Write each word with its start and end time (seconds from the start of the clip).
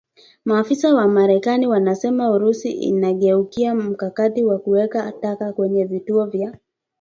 Maafisa 0.45 0.93
wa 0.95 1.07
marekani 1.07 1.67
wanasema 1.67 2.31
Urusi 2.31 2.71
inageukia 2.71 3.75
mkakati 3.75 4.43
wa 4.43 4.59
kuweka 4.59 5.11
taka 5.11 5.53
kwenye 5.53 5.85
vituo 5.85 6.25
vya 6.25 6.57